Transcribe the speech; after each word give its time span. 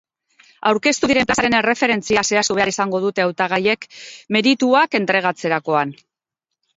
Aurkeztu 0.69 1.09
diren 1.09 1.27
plazaren 1.31 1.55
erreferentzia 1.57 2.23
zehaztu 2.31 2.57
behar 2.59 2.71
izango 2.71 3.01
dute 3.03 3.23
hautagaiek 3.25 3.85
merituak 4.37 4.97
entregatzerakoan. 5.01 5.93